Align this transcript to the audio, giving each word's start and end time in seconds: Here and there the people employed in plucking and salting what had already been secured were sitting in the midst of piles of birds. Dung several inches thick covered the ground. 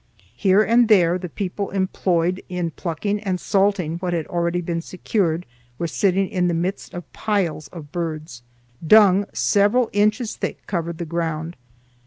Here 0.35 0.63
and 0.63 0.87
there 0.87 1.19
the 1.19 1.29
people 1.29 1.69
employed 1.69 2.41
in 2.49 2.71
plucking 2.71 3.19
and 3.19 3.39
salting 3.39 3.99
what 3.99 4.13
had 4.13 4.25
already 4.25 4.59
been 4.59 4.81
secured 4.81 5.45
were 5.77 5.85
sitting 5.85 6.27
in 6.27 6.47
the 6.47 6.55
midst 6.55 6.95
of 6.95 7.13
piles 7.13 7.67
of 7.67 7.91
birds. 7.91 8.41
Dung 8.87 9.27
several 9.31 9.91
inches 9.93 10.37
thick 10.37 10.65
covered 10.65 10.97
the 10.97 11.05
ground. 11.05 11.55